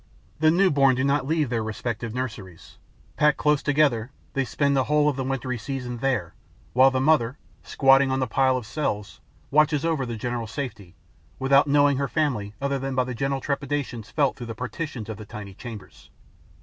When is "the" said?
0.39-0.49, 4.75-4.85, 5.15-5.23, 6.89-6.99, 8.19-8.25, 10.07-10.17, 13.03-13.13, 14.47-14.55, 15.17-15.23